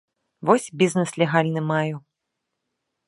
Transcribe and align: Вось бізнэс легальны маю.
Вось 0.49 0.69
бізнэс 0.81 1.11
легальны 1.23 1.61
маю. 1.73 1.95